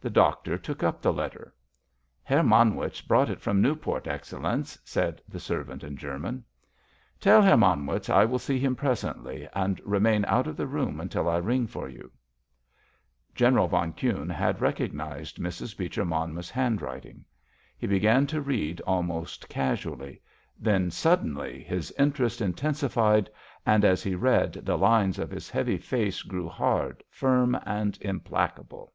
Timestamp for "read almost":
18.40-19.46